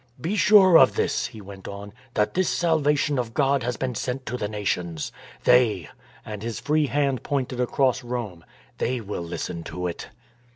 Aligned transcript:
"Be 0.29 0.35
sure 0.35 0.79
of 0.79 0.95
this," 0.95 1.27
he 1.27 1.41
went 1.41 1.67
on," 1.67 1.93
that 2.15 2.33
this 2.33 2.49
salvation 2.49 3.19
of 3.19 3.35
God 3.35 3.61
has 3.61 3.77
been 3.77 3.93
sent 3.93 4.25
to 4.25 4.35
the 4.35 4.47
Nations. 4.47 5.11
They 5.43 5.89
"—and 6.25 6.41
his 6.41 6.59
free 6.59 6.87
hand 6.87 7.21
pointed 7.21 7.59
across 7.59 8.03
Rome 8.03 8.43
—"they 8.79 8.99
will 8.99 9.21
listen 9.21 9.61
to 9.65 9.85
it." 9.85 10.09